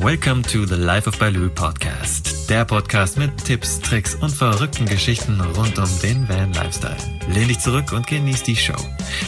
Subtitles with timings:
[0.00, 2.48] Welcome to the Life of Baloo Podcast.
[2.48, 6.96] Der Podcast mit Tipps, Tricks und verrückten Geschichten rund um den Van Lifestyle.
[7.28, 8.76] Lehn dich zurück und genieß die Show.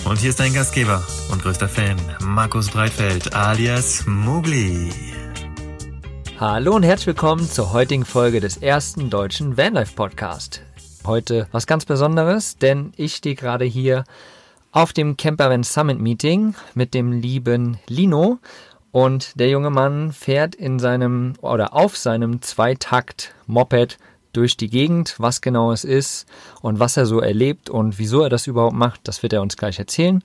[0.04, 1.02] Und hier ist dein Gastgeber
[1.32, 4.92] und größter Fan, Markus Breitfeld alias Mugli.
[6.38, 10.62] Hallo und herzlich willkommen zur heutigen Folge des ersten deutschen Vanlife Podcast.
[11.04, 14.04] Heute was ganz Besonderes, denn ich stehe gerade hier
[14.70, 18.38] auf dem Campervan Summit Meeting mit dem lieben Lino
[18.92, 23.98] und der junge Mann fährt in seinem oder auf seinem Zweitakt-Moped
[24.32, 25.14] durch die Gegend.
[25.18, 26.26] Was genau es ist
[26.60, 29.56] und was er so erlebt und wieso er das überhaupt macht, das wird er uns
[29.56, 30.22] gleich erzählen.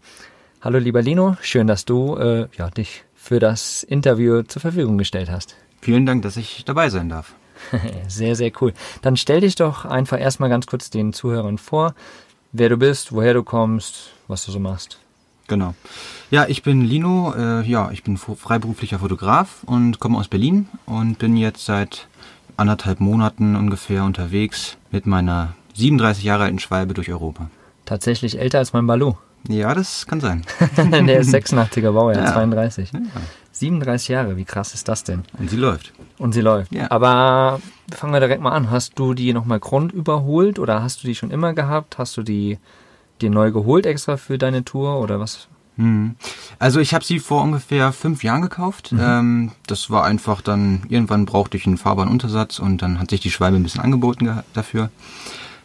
[0.61, 5.29] Hallo lieber Lino, schön, dass du äh, ja, dich für das Interview zur Verfügung gestellt
[5.29, 5.55] hast.
[5.81, 7.35] Vielen Dank, dass ich dabei sein darf.
[8.07, 8.73] sehr, sehr cool.
[9.01, 11.93] Dann stell dich doch einfach erstmal ganz kurz den Zuhörern vor,
[12.51, 14.99] wer du bist, woher du kommst, was du so machst.
[15.47, 15.75] Genau.
[16.31, 21.19] Ja, ich bin Lino, äh, ja, ich bin freiberuflicher Fotograf und komme aus Berlin und
[21.19, 22.07] bin jetzt seit
[22.57, 27.49] anderthalb Monaten ungefähr unterwegs mit meiner 37 Jahre alten Schwalbe durch Europa.
[27.85, 29.17] Tatsächlich älter als mein Balou.
[29.47, 30.43] Ja, das kann sein.
[30.77, 32.33] Der ist 86er Baujahr, ja.
[32.33, 32.93] 32.
[32.93, 32.99] Ja.
[33.51, 35.23] 37 Jahre, wie krass ist das denn?
[35.37, 35.93] Und sie läuft.
[36.17, 36.73] Und sie läuft.
[36.73, 36.89] Ja.
[36.89, 37.61] Aber
[37.93, 38.71] fangen wir direkt mal an.
[38.71, 41.97] Hast du die nochmal Grund überholt oder hast du die schon immer gehabt?
[41.97, 42.57] Hast du die
[43.21, 45.47] dir neu geholt extra für deine Tour oder was?
[45.77, 46.15] Hm.
[46.57, 48.91] Also ich habe sie vor ungefähr fünf Jahren gekauft.
[48.91, 48.99] Mhm.
[49.01, 53.19] Ähm, das war einfach dann, irgendwann brauchte ich einen fahrbaren Untersatz und dann hat sich
[53.19, 54.89] die Schwalbe ein bisschen angeboten dafür.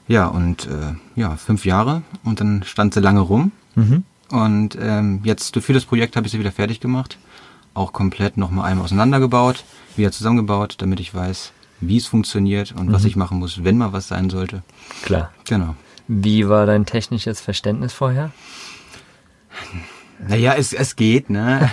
[0.09, 3.53] Ja, und äh, ja, fünf Jahre und dann stand sie lange rum.
[3.77, 4.03] Mhm.
[4.31, 7.19] Und ähm, jetzt für das Projekt habe ich sie wieder fertig gemacht.
[7.75, 9.65] Auch komplett nochmal einmal auseinandergebaut,
[9.97, 12.93] wieder zusammengebaut, damit ich weiß, wie es funktioniert und mhm.
[12.93, 14.63] was ich machen muss, wenn mal was sein sollte.
[15.03, 15.31] Klar.
[15.45, 15.77] Genau.
[16.13, 18.33] Wie war dein technisches Verständnis vorher?
[20.27, 21.71] Naja, es, es geht, ne?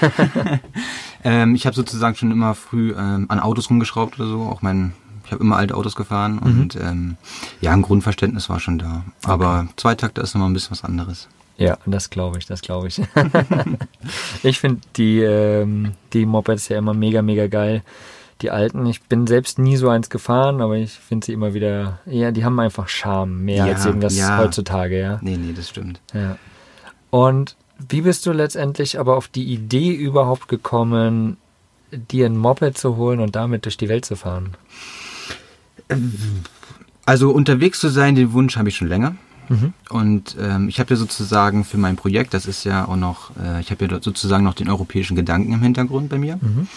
[1.23, 4.41] ähm, ich habe sozusagen schon immer früh ähm, an Autos rumgeschraubt oder so.
[4.43, 4.93] Auch mein,
[5.25, 6.61] ich habe immer alte Autos gefahren mhm.
[6.61, 7.17] und ähm,
[7.61, 9.05] ja, ein Grundverständnis war schon da.
[9.23, 9.73] Aber okay.
[9.75, 11.27] Zweitakter ist nochmal ein bisschen was anderes.
[11.57, 13.01] Ja, das glaube ich, das glaube ich.
[14.43, 17.81] ich finde die, ähm, die Mopeds ja immer mega, mega geil
[18.41, 18.85] die alten.
[18.85, 22.45] Ich bin selbst nie so eins gefahren, aber ich finde sie immer wieder, ja, die
[22.45, 24.37] haben einfach Charme, mehr ja, als irgendwas ja.
[24.37, 25.19] heutzutage, ja.
[25.21, 25.99] Nee, nee, das stimmt.
[26.13, 26.37] Ja.
[27.09, 27.55] Und
[27.89, 31.37] wie bist du letztendlich aber auf die Idee überhaupt gekommen,
[31.91, 34.55] dir ein Moped zu holen und damit durch die Welt zu fahren?
[37.05, 39.15] Also unterwegs zu sein, den Wunsch habe ich schon länger.
[39.49, 39.73] Mhm.
[39.89, 43.61] Und ähm, ich habe ja sozusagen für mein Projekt, das ist ja auch noch, äh,
[43.61, 46.37] ich habe ja sozusagen noch den europäischen Gedanken im Hintergrund bei mir.
[46.41, 46.67] Mhm.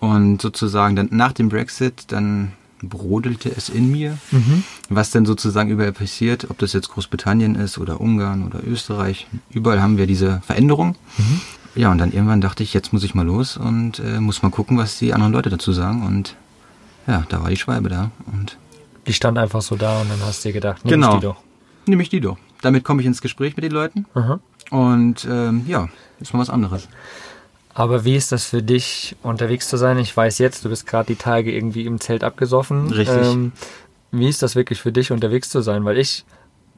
[0.00, 2.52] Und sozusagen dann nach dem Brexit, dann
[2.82, 4.64] brodelte es in mir, mhm.
[4.88, 9.26] was denn sozusagen überall passiert, ob das jetzt Großbritannien ist oder Ungarn oder Österreich.
[9.50, 10.96] Überall haben wir diese Veränderung.
[11.18, 11.40] Mhm.
[11.74, 14.50] Ja, und dann irgendwann dachte ich, jetzt muss ich mal los und äh, muss mal
[14.50, 16.04] gucken, was die anderen Leute dazu sagen.
[16.04, 16.34] Und
[17.06, 18.10] ja, da war die Schwalbe da.
[18.32, 18.56] Und
[19.06, 21.26] die stand einfach so da und dann hast du dir gedacht, nimm genau, ich die
[21.26, 21.36] doch.
[21.86, 22.38] Nehme ich die doch.
[22.62, 24.06] Damit komme ich ins Gespräch mit den Leuten.
[24.14, 24.40] Mhm.
[24.70, 25.88] Und ähm, ja,
[26.20, 26.88] ist mal was anderes.
[27.72, 29.98] Aber wie ist das für dich, unterwegs zu sein?
[29.98, 32.88] Ich weiß jetzt, du bist gerade die Tage irgendwie im Zelt abgesoffen.
[32.92, 33.24] Richtig.
[33.24, 33.52] Ähm,
[34.10, 35.84] wie ist das wirklich für dich, unterwegs zu sein?
[35.84, 36.24] Weil ich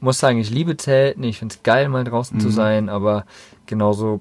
[0.01, 2.41] muss sagen, ich liebe Zelten, ich finde es geil, mal draußen mhm.
[2.41, 3.25] zu sein, aber
[3.67, 4.21] genauso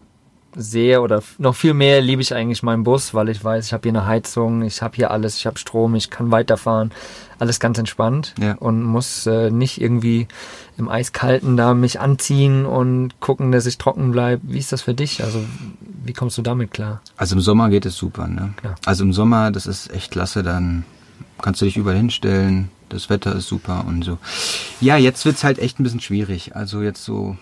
[0.55, 3.83] sehr oder noch viel mehr liebe ich eigentlich meinen Bus, weil ich weiß, ich habe
[3.83, 6.91] hier eine Heizung, ich habe hier alles, ich habe Strom, ich kann weiterfahren,
[7.39, 8.53] alles ganz entspannt ja.
[8.55, 10.27] und muss äh, nicht irgendwie
[10.77, 14.41] im Eiskalten da mich anziehen und gucken, dass ich trocken bleibe.
[14.43, 15.23] Wie ist das für dich?
[15.23, 15.39] Also
[16.03, 17.01] wie kommst du damit klar?
[17.17, 18.53] Also im Sommer geht es super, ne?
[18.57, 18.75] Klar.
[18.85, 20.84] Also im Sommer, das ist echt klasse, dann
[21.41, 24.17] kannst du dich überall hinstellen, das Wetter ist super und so.
[24.79, 26.56] Ja, jetzt wird's halt echt ein bisschen schwierig.
[26.56, 27.38] Also jetzt so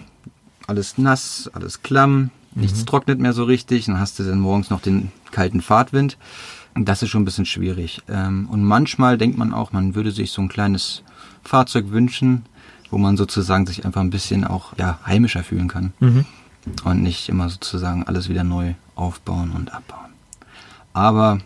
[0.68, 2.86] alles nass, alles klamm, nichts mhm.
[2.86, 6.18] trocknet mehr so richtig, dann hast du dann morgens noch den kalten Fahrtwind.
[6.76, 8.03] Das ist schon ein bisschen schwierig.
[8.08, 11.03] Ähm, und manchmal denkt man auch, man würde sich so ein kleines
[11.44, 12.46] Fahrzeug wünschen,
[12.91, 15.94] wo man sozusagen sich einfach ein bisschen auch ja, heimischer fühlen kann.
[16.00, 16.26] Mhm.
[16.84, 20.14] Und nicht immer sozusagen alles wieder neu aufbauen und abbauen.
[20.94, 21.40] Aber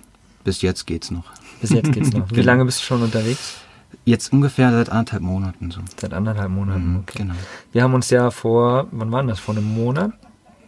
[0.44, 1.25] bis jetzt geht's noch.
[1.62, 2.30] Bis jetzt geht's noch.
[2.30, 2.48] Wie genau.
[2.48, 3.57] lange bist du schon unterwegs?
[4.06, 5.81] Jetzt ungefähr seit anderthalb Monaten so.
[6.00, 7.19] Seit anderthalb Monaten, mhm, okay.
[7.19, 7.36] Genau.
[7.71, 9.39] Wir haben uns ja vor, wann war das?
[9.39, 10.12] Vor einem Monat?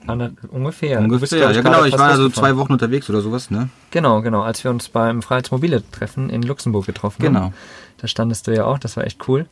[0.07, 0.99] Ander, ungefähr.
[0.99, 1.83] Ungefähr, ja, ja genau.
[1.83, 3.69] Ich war also zwei Wochen unterwegs oder sowas, ne?
[3.91, 4.43] Genau, genau.
[4.43, 7.39] Als wir uns beim Freiheitsmobile-Treffen in Luxemburg getroffen genau.
[7.39, 7.49] haben.
[7.49, 7.57] Genau.
[7.97, 9.47] Da standest du ja auch, das war echt cool.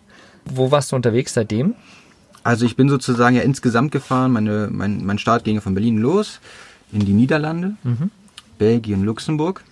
[0.45, 1.75] Wo warst du unterwegs seitdem?
[2.43, 4.31] Also ich bin sozusagen ja insgesamt gefahren.
[4.31, 6.39] Meine, mein, mein Start ging von Berlin los
[6.91, 8.11] in die Niederlande, mhm.
[8.57, 9.63] Belgien, Luxemburg.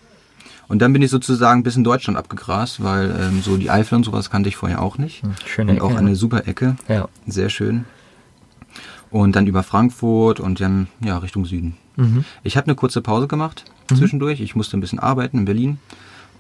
[0.68, 4.06] Und dann bin ich sozusagen bis in Deutschland abgegrast, weil ähm, so die Eifel und
[4.06, 5.22] sowas kannte ich vorher auch nicht.
[5.22, 5.86] Hm, schöne und Ecke.
[5.86, 6.78] auch eine super Ecke.
[6.88, 7.10] Ja.
[7.28, 7.84] Sehr schön.
[9.10, 11.76] Und dann über Frankfurt und dann ja Richtung Süden.
[11.98, 12.24] Mhm.
[12.44, 13.98] Ich habe eine kurze Pause gemacht mhm.
[13.98, 14.40] zwischendurch.
[14.40, 15.80] Ich musste ein bisschen arbeiten in Berlin.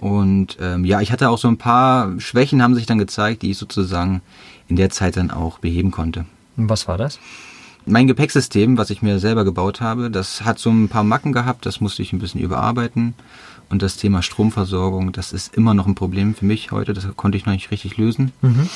[0.02, 3.52] Und ähm, ja, ich hatte auch so ein paar Schwächen haben sich dann gezeigt, die
[3.52, 4.22] ich sozusagen
[4.68, 6.26] in der Zeit dann auch beheben konnte.
[6.58, 7.20] Und was war das?
[7.86, 11.68] Mein Gepäcksystem, was ich mir selber gebaut habe, das hat so ein paar Macken gehabt,
[11.68, 13.14] das musste ich ein bisschen überarbeiten.
[13.70, 17.38] Und das Thema Stromversorgung, das ist immer noch ein Problem für mich heute, das konnte
[17.38, 18.32] ich noch nicht richtig lösen.
[18.42, 18.70] Mhm.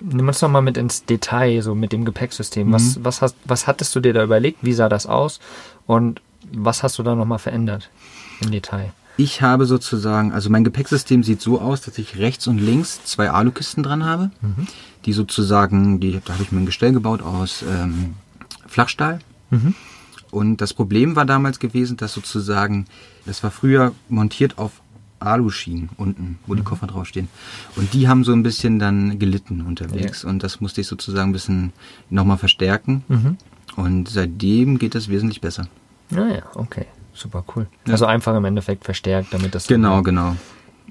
[0.00, 2.68] Nimm uns doch mal mit ins Detail, so mit dem Gepäcksystem.
[2.68, 2.72] Mhm.
[2.72, 4.58] Was, was, hast, was hattest du dir da überlegt?
[4.62, 5.40] Wie sah das aus?
[5.86, 6.22] Und
[6.52, 7.90] was hast du da nochmal verändert
[8.40, 8.92] im Detail?
[9.16, 13.30] Ich habe sozusagen, also mein Gepäcksystem sieht so aus, dass ich rechts und links zwei
[13.30, 14.66] Alukisten dran habe, mhm.
[15.04, 18.14] die sozusagen, die, da habe ich mir ein Gestell gebaut aus ähm,
[18.66, 19.20] Flachstahl.
[19.50, 19.74] Mhm.
[20.30, 22.86] Und das Problem war damals gewesen, dass sozusagen,
[23.24, 24.80] das war früher montiert auf
[25.20, 26.58] Aluschienen unten, wo mhm.
[26.58, 27.28] die Koffer draufstehen.
[27.76, 30.22] Und die haben so ein bisschen dann gelitten unterwegs.
[30.22, 30.28] Ja.
[30.28, 31.72] Und das musste ich sozusagen ein bisschen
[32.10, 33.04] nochmal verstärken.
[33.08, 33.36] Mhm.
[33.76, 35.68] Und seitdem geht das wesentlich besser.
[36.10, 36.86] Naja, ah okay.
[37.14, 37.66] Super cool.
[37.86, 37.92] Ja.
[37.92, 39.66] Also einfach im Endeffekt verstärkt, damit das.
[39.66, 40.34] Genau, genau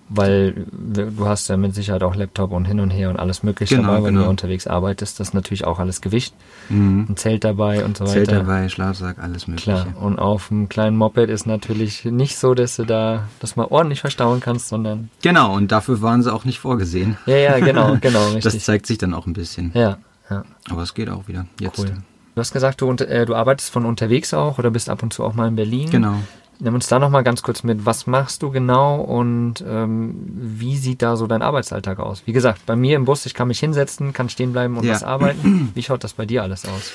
[0.09, 3.75] weil du hast ja mit Sicherheit auch Laptop und hin und her und alles mögliche
[3.75, 4.25] genau, dabei, wenn genau.
[4.25, 5.19] du unterwegs arbeitest.
[5.19, 6.35] Das ist natürlich auch alles Gewicht.
[6.69, 7.07] Mhm.
[7.09, 8.13] Ein Zelt dabei und so weiter.
[8.13, 9.71] Zelt dabei, Schlafsack, alles mögliche.
[9.71, 9.87] Klar.
[9.99, 14.01] Und auf einem kleinen Moped ist natürlich nicht so, dass du da das mal ordentlich
[14.01, 15.09] verstauen kannst, sondern...
[15.21, 17.17] Genau, und dafür waren sie auch nicht vorgesehen.
[17.25, 18.43] Ja, ja, genau, genau, richtig.
[18.43, 19.71] Das zeigt sich dann auch ein bisschen.
[19.73, 19.97] Ja,
[20.29, 20.43] ja.
[20.69, 21.79] Aber es geht auch wieder, jetzt.
[21.79, 21.93] Cool.
[22.35, 25.23] Du hast gesagt, du, äh, du arbeitest von unterwegs auch oder bist ab und zu
[25.23, 25.89] auch mal in Berlin.
[25.89, 26.15] Genau.
[26.59, 27.85] Nimm uns da nochmal ganz kurz mit.
[27.85, 32.23] Was machst du genau und ähm, wie sieht da so dein Arbeitsalltag aus?
[32.25, 34.93] Wie gesagt, bei mir im Bus, ich kann mich hinsetzen, kann stehen bleiben und ja.
[34.93, 35.71] was arbeiten.
[35.75, 36.91] Wie schaut das bei dir alles aus?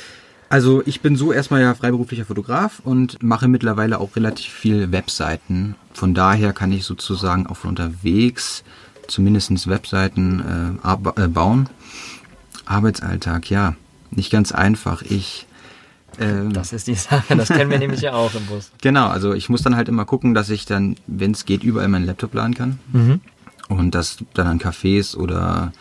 [0.48, 5.74] Also ich bin so erstmal ja freiberuflicher Fotograf und mache mittlerweile auch relativ viel Webseiten.
[5.92, 8.64] Von daher kann ich sozusagen auch von unterwegs
[9.08, 11.68] zumindest Webseiten äh, äh, bauen.
[12.64, 13.74] Arbeitsalltag, ja,
[14.10, 15.02] nicht ganz einfach.
[15.02, 15.46] Ich
[16.20, 18.70] ähm, das ist die Sache, das kennen wir nämlich ja auch im Bus.
[18.80, 21.88] Genau, also ich muss dann halt immer gucken, dass ich dann, wenn es geht, überall
[21.88, 22.78] meinen Laptop laden kann.
[22.92, 23.20] Mhm.
[23.68, 25.72] Und das dann an Cafés oder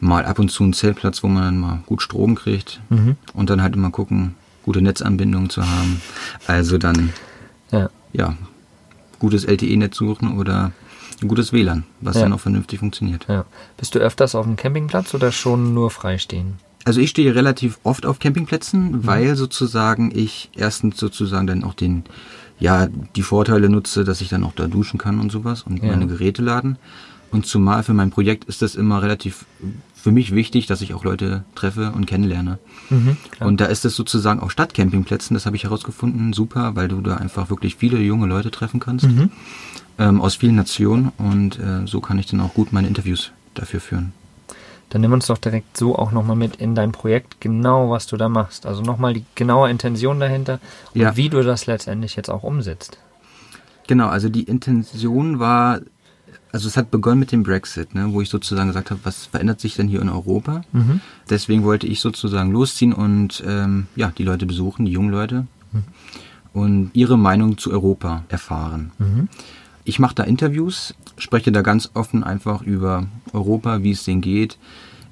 [0.00, 2.80] mal ab und zu einen Zeltplatz, wo man dann mal gut Strom kriegt.
[2.88, 3.16] Mhm.
[3.34, 4.34] Und dann halt immer gucken,
[4.64, 6.00] gute Netzanbindungen zu haben.
[6.46, 7.12] Also dann,
[7.70, 8.36] ja, ja
[9.18, 10.72] gutes LTE-Netz suchen oder
[11.20, 12.22] ein gutes WLAN, was ja.
[12.22, 13.26] dann auch vernünftig funktioniert.
[13.28, 13.44] Ja.
[13.76, 16.58] Bist du öfters auf dem Campingplatz oder schon nur freistehen?
[16.84, 19.06] Also ich stehe relativ oft auf Campingplätzen, mhm.
[19.06, 22.04] weil sozusagen ich erstens sozusagen dann auch den,
[22.58, 25.90] ja, die Vorteile nutze, dass ich dann auch da duschen kann und sowas und ja.
[25.90, 26.78] meine Geräte laden.
[27.30, 29.44] Und zumal für mein Projekt ist das immer relativ
[29.94, 32.58] für mich wichtig, dass ich auch Leute treffe und kennenlerne.
[32.88, 37.00] Mhm, und da ist es sozusagen auf Stadtcampingplätzen, das habe ich herausgefunden, super, weil du
[37.02, 39.30] da einfach wirklich viele junge Leute treffen kannst mhm.
[39.98, 43.80] ähm, aus vielen Nationen und äh, so kann ich dann auch gut meine Interviews dafür
[43.80, 44.12] führen.
[44.90, 48.16] Dann nimm uns doch direkt so auch nochmal mit in dein Projekt, genau was du
[48.16, 48.66] da machst.
[48.66, 50.58] Also nochmal die genaue Intention dahinter
[50.94, 51.16] und ja.
[51.16, 52.98] wie du das letztendlich jetzt auch umsetzt.
[53.86, 55.80] Genau, also die Intention war,
[56.52, 59.60] also es hat begonnen mit dem Brexit, ne, wo ich sozusagen gesagt habe, was verändert
[59.60, 60.62] sich denn hier in Europa?
[60.72, 61.00] Mhm.
[61.28, 65.84] Deswegen wollte ich sozusagen losziehen und ähm, ja, die Leute besuchen, die jungen Leute, mhm.
[66.52, 68.92] und ihre Meinung zu Europa erfahren.
[68.98, 69.28] Mhm.
[69.84, 74.58] Ich mache da Interviews, spreche da ganz offen einfach über Europa, wie es denen geht,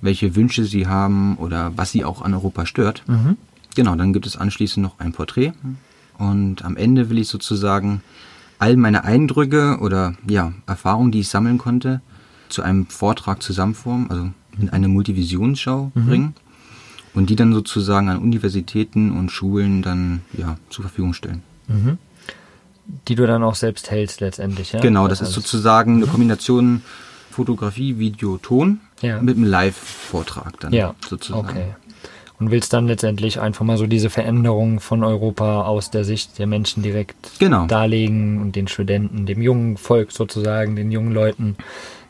[0.00, 3.02] welche Wünsche sie haben oder was sie auch an Europa stört.
[3.06, 3.36] Mhm.
[3.74, 5.52] Genau, dann gibt es anschließend noch ein Porträt
[6.18, 8.02] und am Ende will ich sozusagen
[8.58, 12.00] all meine Eindrücke oder ja, Erfahrungen, die ich sammeln konnte,
[12.48, 16.06] zu einem Vortrag zusammenformen, also in eine Multivisionsschau mhm.
[16.06, 16.34] bringen
[17.14, 21.42] und die dann sozusagen an Universitäten und Schulen dann ja zur Verfügung stellen.
[21.68, 21.98] Mhm
[23.08, 24.72] die du dann auch selbst hältst letztendlich.
[24.72, 24.80] Ja?
[24.80, 26.82] Genau, das, das ist sozusagen eine Kombination
[27.30, 29.20] Fotografie, Video, Ton ja.
[29.20, 30.94] mit einem Live-Vortrag dann ja.
[31.06, 31.48] sozusagen.
[31.48, 31.66] Okay.
[32.40, 36.46] Und willst dann letztendlich einfach mal so diese Veränderung von Europa aus der Sicht der
[36.46, 37.66] Menschen direkt genau.
[37.66, 41.56] darlegen und den Studenten, dem jungen Volk sozusagen, den jungen Leuten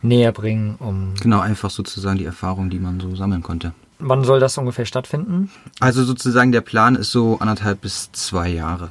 [0.03, 1.15] näher bringen, um.
[1.21, 3.73] Genau, einfach sozusagen die Erfahrung, die man so sammeln konnte.
[3.99, 5.51] Wann soll das ungefähr stattfinden?
[5.81, 8.91] Also sozusagen der Plan ist so anderthalb bis zwei Jahre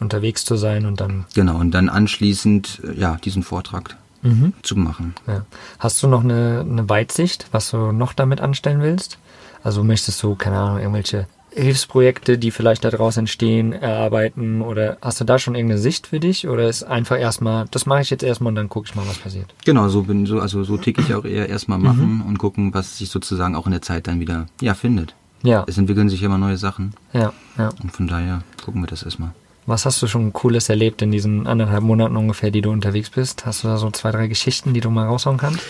[0.00, 1.24] unterwegs zu sein und dann.
[1.34, 4.52] Genau, und dann anschließend äh, ja, diesen Vortrag mhm.
[4.62, 5.14] zu machen.
[5.26, 5.44] Ja.
[5.78, 9.18] Hast du noch eine, eine Weitsicht, was du noch damit anstellen willst?
[9.62, 15.24] Also möchtest du, keine Ahnung, irgendwelche Hilfsprojekte, die vielleicht daraus entstehen, erarbeiten oder hast du
[15.24, 18.50] da schon irgendeine Sicht für dich oder ist einfach erstmal, das mache ich jetzt erstmal
[18.50, 19.52] und dann gucke ich mal, was passiert?
[19.64, 22.26] Genau, so bin so, also so ticke ich auch eher erstmal machen mhm.
[22.26, 25.14] und gucken, was sich sozusagen auch in der Zeit dann wieder ja findet.
[25.42, 25.64] Ja.
[25.66, 26.94] Es entwickeln sich immer neue Sachen.
[27.12, 27.70] Ja, ja.
[27.82, 29.32] Und von daher gucken wir das erstmal.
[29.68, 33.44] Was hast du schon Cooles erlebt in diesen anderthalb Monaten ungefähr, die du unterwegs bist?
[33.44, 35.60] Hast du da so zwei, drei Geschichten, die du mal raushauen kannst?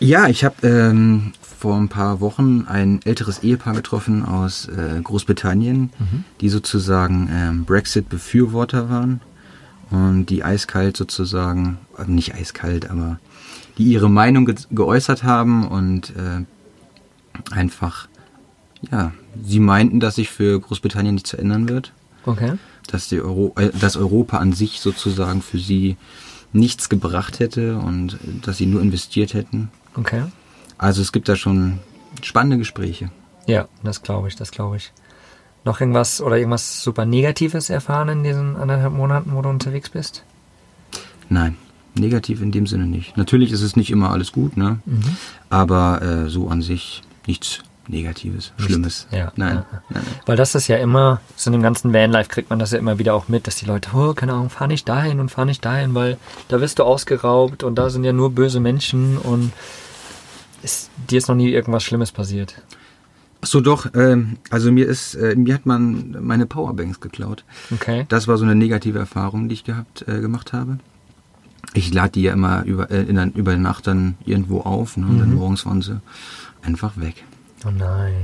[0.00, 5.90] Ja, ich habe ähm, vor ein paar Wochen ein älteres Ehepaar getroffen aus äh, Großbritannien,
[5.98, 6.24] mhm.
[6.40, 9.20] die sozusagen ähm, Brexit-Befürworter waren
[9.90, 13.18] und die eiskalt sozusagen, äh, nicht eiskalt, aber
[13.76, 18.08] die ihre Meinung ge geäußert haben und äh, einfach,
[18.90, 19.12] ja,
[19.44, 21.92] sie meinten, dass sich für Großbritannien nichts ändern wird.
[22.24, 22.54] Okay.
[22.86, 25.96] Dass, die Euro äh, dass Europa an sich sozusagen für sie
[26.52, 29.70] nichts gebracht hätte und dass sie nur investiert hätten.
[29.96, 30.22] Okay.
[30.78, 31.80] Also es gibt da schon
[32.22, 33.10] spannende Gespräche.
[33.46, 34.92] Ja, das glaube ich, das glaube ich.
[35.64, 40.24] Noch irgendwas oder irgendwas super Negatives erfahren in diesen anderthalb Monaten, wo du unterwegs bist?
[41.28, 41.56] Nein,
[41.94, 43.16] negativ in dem Sinne nicht.
[43.16, 44.78] Natürlich ist es nicht immer alles gut, ne?
[44.84, 45.16] Mhm.
[45.48, 48.52] Aber äh, so an sich nichts Negatives.
[48.56, 49.06] Schlimmes.
[49.10, 49.66] Ja, nein, ja.
[49.70, 50.04] nein, nein.
[50.26, 52.98] Weil das ist ja immer, so in dem ganzen Vanlife kriegt man das ja immer
[52.98, 55.64] wieder auch mit, dass die Leute, oh, keine Ahnung, fahr nicht dahin und fahr nicht
[55.64, 59.52] dahin, weil da wirst du ausgeraubt und da sind ja nur böse Menschen und
[60.62, 62.54] ist, dir ist noch nie irgendwas Schlimmes passiert.
[63.42, 67.44] Ach so doch, ähm, also mir ist, äh, mir hat man meine Powerbanks geklaut.
[67.70, 68.06] Okay.
[68.08, 70.78] Das war so eine negative Erfahrung, die ich gehabt, äh, gemacht habe.
[71.74, 75.16] Ich lade die ja immer über, äh, in, über Nacht dann irgendwo auf ne, und
[75.16, 75.18] mhm.
[75.18, 76.00] dann morgens waren sie
[76.62, 77.24] einfach weg.
[77.66, 78.14] Oh nein.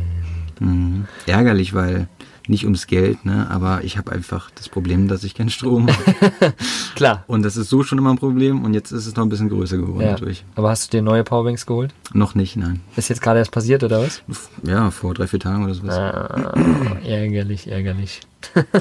[0.61, 1.06] Mhm.
[1.26, 2.09] Ärgerlich, weil
[2.50, 3.47] nicht ums Geld, ne?
[3.49, 6.52] aber ich habe einfach das Problem, dass ich keinen Strom habe.
[6.97, 7.25] Klar.
[7.28, 9.49] Und das ist so schon immer ein Problem und jetzt ist es noch ein bisschen
[9.49, 10.16] größer geworden ja.
[10.16, 10.44] durch.
[10.56, 11.94] Aber hast du dir neue Powerbanks geholt?
[12.12, 12.80] Noch nicht, nein.
[12.97, 14.23] Ist jetzt gerade erst passiert oder was?
[14.64, 15.97] Ja, vor drei, vier Tagen oder sowas.
[15.97, 16.54] Ah,
[17.04, 18.20] ärgerlich, ärgerlich.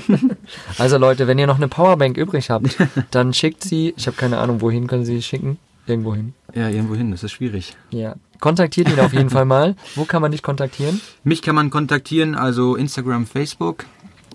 [0.77, 2.75] also Leute, wenn ihr noch eine Powerbank übrig habt,
[3.11, 5.59] dann schickt sie, ich habe keine Ahnung, wohin können sie schicken?
[5.85, 6.33] Irgendwo hin.
[6.53, 7.75] Ja, irgendwo hin, das ist schwierig.
[7.91, 8.15] Ja.
[8.39, 9.75] Kontaktiert ihn auf jeden Fall mal.
[9.95, 11.01] Wo kann man dich kontaktieren?
[11.23, 13.85] Mich kann man kontaktieren, also Instagram, Facebook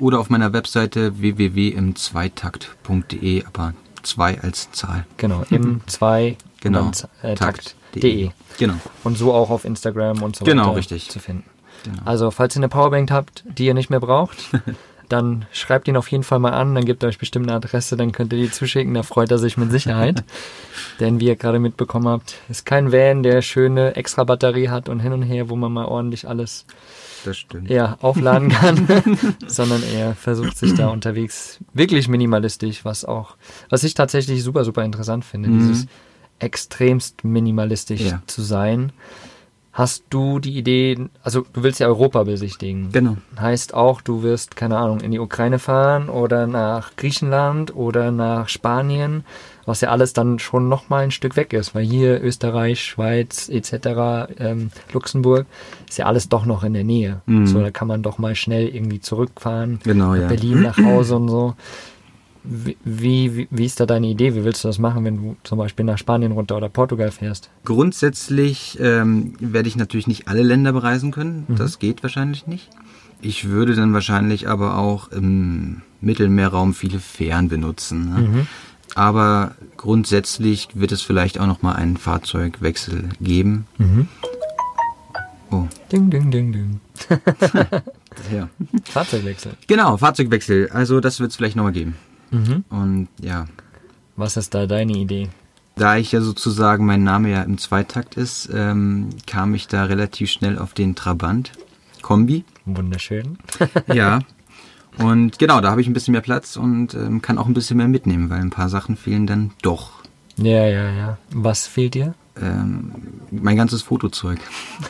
[0.01, 5.07] oder auf meiner Webseite www.im2takt.de, aber 2 als Zahl.
[5.17, 6.91] Genau, im 2 genau,
[7.23, 8.31] äh, Takt.de.
[8.59, 8.75] Genau.
[9.03, 11.09] Und so auch auf Instagram und so genau, weiter richtig.
[11.09, 11.45] zu finden.
[11.85, 12.03] Genau.
[12.05, 14.37] Also, falls ihr eine Powerbank habt, die ihr nicht mehr braucht,
[15.09, 17.97] dann schreibt ihn auf jeden Fall mal an, dann gibt er euch bestimmt eine Adresse,
[17.97, 20.25] dann könnt ihr die zuschicken, da freut er sich mit Sicherheit.
[21.01, 25.01] Denn wie ihr gerade mitbekommen habt, ist kein Van, der schöne extra Batterie hat und
[25.01, 26.67] hin und her, wo man mal ordentlich alles
[27.67, 28.87] ja, aufladen kann,
[29.47, 33.37] sondern er versucht sich da unterwegs wirklich minimalistisch, was auch,
[33.71, 35.59] was ich tatsächlich super, super interessant finde, mhm.
[35.59, 35.87] dieses
[36.39, 38.23] extremst minimalistisch ja.
[38.27, 38.93] zu sein.
[39.75, 42.93] Hast du die Idee, also du willst ja Europa besichtigen.
[42.93, 43.17] Genau.
[43.37, 48.49] Heißt auch, du wirst, keine Ahnung, in die Ukraine fahren oder nach Griechenland oder nach
[48.49, 49.25] Spanien,
[49.67, 54.33] was ja alles dann schon nochmal ein Stück weg ist, weil hier Österreich, Schweiz etc.,
[54.39, 55.47] ähm, Luxemburg,
[55.89, 57.23] ist ja alles doch noch in der Nähe.
[57.27, 57.49] Mhm.
[57.49, 59.81] So, da kann man doch mal schnell irgendwie zurückfahren.
[59.83, 60.29] Genau, ja.
[60.29, 61.57] Berlin nach Hause und so.
[62.45, 64.35] Wie, wie, wie ist da deine Idee?
[64.35, 67.49] Wie willst du das machen, wenn du zum Beispiel nach Spanien runter oder Portugal fährst?
[67.65, 71.47] Grundsätzlich ähm, werde ich natürlich nicht alle Länder bereisen können.
[71.49, 71.57] Mhm.
[71.57, 72.69] Das geht wahrscheinlich nicht.
[73.23, 78.11] Ich würde dann wahrscheinlich aber auch im Mittelmeerraum viele Fähren benutzen.
[78.11, 78.21] Ne?
[78.21, 78.47] Mhm.
[78.95, 83.67] Aber grundsätzlich wird es vielleicht auch noch mal einen Fahrzeugwechsel geben.
[83.79, 84.09] Mhm.
[85.51, 85.67] Oh.
[85.91, 86.81] Ding, ding, ding, ding.
[88.33, 88.49] ja.
[88.85, 89.53] Fahrzeugwechsel.
[89.67, 90.69] Genau, Fahrzeugwechsel.
[90.71, 91.97] Also das wird es vielleicht noch mal geben.
[92.35, 92.65] Mhm.
[92.69, 93.47] Und ja.
[94.17, 95.29] Was ist da deine Idee?
[95.77, 100.31] Da ich ja sozusagen mein Name ja im Zweitakt ist, ähm, kam ich da relativ
[100.31, 101.53] schnell auf den Trabant
[102.03, 102.45] Kombi.
[102.65, 103.39] Wunderschön.
[103.93, 104.21] ja.
[104.99, 107.77] Und genau, da habe ich ein bisschen mehr Platz und ähm, kann auch ein bisschen
[107.77, 109.91] mehr mitnehmen, weil ein paar Sachen fehlen dann doch.
[110.37, 111.19] Ja, ja, ja.
[111.33, 112.15] Was fehlt dir?
[112.41, 112.93] Ähm,
[113.31, 114.39] mein ganzes Fotozeug.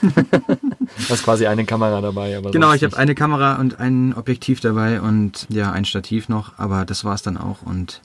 [0.96, 2.36] du hast quasi eine Kamera dabei.
[2.36, 6.58] Aber genau, ich habe eine Kamera und ein Objektiv dabei und ja, ein Stativ noch,
[6.58, 8.00] aber das war es dann auch und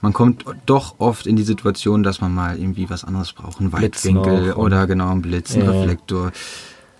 [0.00, 3.72] man kommt doch oft in die Situation, dass man mal irgendwie was anderes braucht, einen
[3.72, 6.32] Weitwinkel oder genau einen Blitz, einen ja, Reflektor.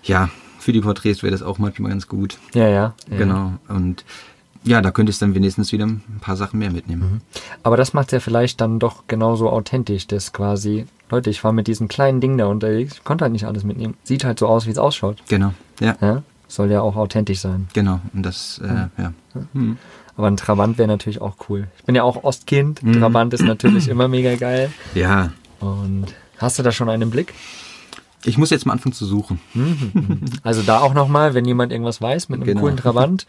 [0.03, 2.37] Ja, für die Porträts wäre das auch manchmal ganz gut.
[2.53, 2.93] Ja, ja.
[3.09, 3.53] Genau.
[3.67, 4.05] Und
[4.63, 7.01] ja, da könnte ich dann wenigstens wieder ein paar Sachen mehr mitnehmen.
[7.01, 7.21] Mhm.
[7.63, 11.67] Aber das macht ja vielleicht dann doch genauso authentisch, dass quasi, Leute, ich war mit
[11.67, 13.95] diesem kleinen Ding da unterwegs, ich konnte halt nicht alles mitnehmen.
[14.03, 15.23] Sieht halt so aus, wie es ausschaut.
[15.27, 15.95] Genau, ja.
[16.01, 16.23] ja.
[16.47, 17.69] Soll ja auch authentisch sein.
[17.73, 18.89] Genau, und das, äh, ja.
[18.97, 19.13] ja.
[19.53, 19.77] Mhm.
[20.17, 21.67] Aber ein Trabant wäre natürlich auch cool.
[21.77, 22.83] Ich bin ja auch Ostkind.
[22.83, 22.99] Mhm.
[22.99, 24.71] Trabant ist natürlich immer mega geil.
[24.93, 25.31] Ja.
[25.59, 27.33] Und hast du da schon einen Blick?
[28.23, 29.39] Ich muss jetzt mal anfangen zu suchen.
[29.53, 30.21] Mhm.
[30.43, 32.59] Also da auch nochmal, wenn jemand irgendwas weiß, mit einem genau.
[32.61, 33.25] coolen Trabant,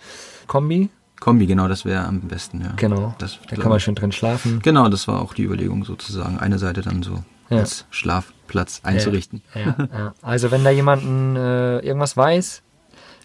[1.22, 2.72] Kombi, genau, das wäre am besten, ja.
[2.74, 3.14] Genau.
[3.18, 4.58] Das, da kann man schön drin schlafen.
[4.60, 7.58] Genau, das war auch die Überlegung sozusagen, eine Seite dann so ja.
[7.58, 9.40] als Schlafplatz einzurichten.
[9.54, 12.62] Ja, ja, Also wenn da jemanden äh, irgendwas weiß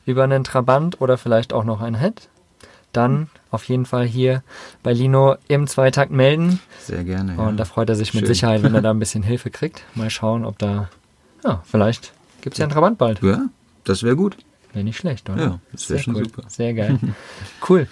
[0.05, 2.29] über einen Trabant oder vielleicht auch noch einen Head,
[2.93, 4.43] dann auf jeden Fall hier
[4.83, 6.59] bei Lino im Zweitakt melden.
[6.79, 7.35] Sehr gerne.
[7.37, 9.81] Und da freut er sich mit Sicherheit, wenn er da ein bisschen Hilfe kriegt.
[9.95, 10.87] Mal schauen, ob da
[11.43, 13.23] Ja, vielleicht gibt es ja einen Trabant bald.
[13.23, 13.47] Ja,
[13.85, 14.37] das wäre gut.
[14.77, 15.41] Wäre nicht schlecht, oder?
[15.41, 16.25] Ja, das wäre schon cool.
[16.25, 16.43] super.
[16.49, 16.99] Sehr geil.
[17.67, 17.87] cool.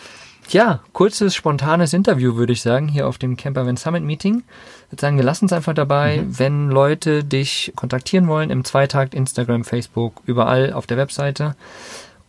[0.50, 4.44] Ja, kurzes, spontanes Interview, würde ich sagen, hier auf dem Campervan Summit Meeting.
[4.86, 6.38] Ich würde sagen, wir lassen es einfach dabei, mhm.
[6.38, 11.56] wenn Leute dich kontaktieren wollen, im Zweitakt, Instagram, Facebook, überall auf der Webseite.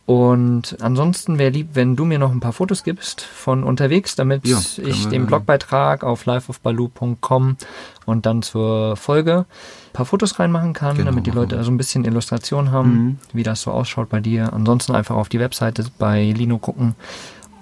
[0.07, 4.47] Und ansonsten wäre lieb, wenn du mir noch ein paar Fotos gibst von unterwegs, damit
[4.47, 7.57] ja, ich den Blogbeitrag auf liveofbaloo.com
[8.05, 11.77] und dann zur Folge ein paar Fotos reinmachen kann, genau, damit die Leute also ein
[11.77, 13.17] bisschen Illustration haben, mhm.
[13.33, 14.53] wie das so ausschaut bei dir.
[14.53, 16.95] Ansonsten einfach auf die Webseite bei Lino gucken.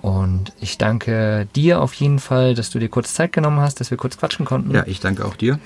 [0.03, 3.89] Und ich danke dir auf jeden Fall, dass du dir kurz Zeit genommen hast, dass
[3.89, 4.69] wir kurz quatschen konnten.
[4.69, 5.57] Ja, ich danke auch dir.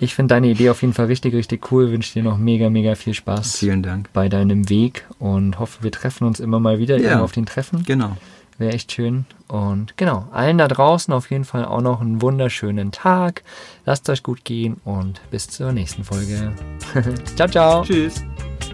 [0.00, 1.90] Ich finde deine Idee auf jeden Fall richtig, richtig cool.
[1.90, 3.56] Wünsche dir noch mega, mega viel Spaß.
[3.56, 4.10] Vielen Dank.
[4.12, 7.82] Bei deinem Weg und hoffe, wir treffen uns immer mal wieder ja, auf den Treffen.
[7.84, 8.16] Genau.
[8.58, 9.24] Wäre echt schön.
[9.46, 13.42] Und genau, allen da draußen auf jeden Fall auch noch einen wunderschönen Tag.
[13.86, 16.52] Lasst euch gut gehen und bis zur nächsten Folge.
[17.36, 17.82] ciao, ciao.
[17.84, 18.24] Tschüss.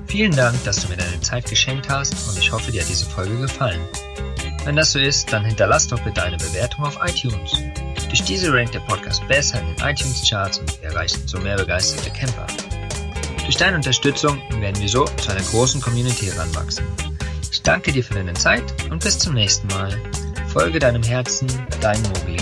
[0.07, 3.07] Vielen Dank, dass du mir deine Zeit geschenkt hast und ich hoffe, dir hat diese
[3.07, 3.81] Folge gefallen.
[4.64, 7.62] Wenn das so ist, dann hinterlass doch bitte eine Bewertung auf iTunes.
[8.14, 12.11] Durch diese rankt der Podcast besser in den iTunes-Charts und wir erreichen so mehr begeisterte
[12.11, 12.47] Camper.
[13.42, 16.87] Durch deine Unterstützung werden wir so zu einer großen Community heranwachsen.
[17.50, 20.00] Ich danke dir für deine Zeit und bis zum nächsten Mal.
[20.47, 21.49] Folge deinem Herzen,
[21.80, 22.37] dein Mogli.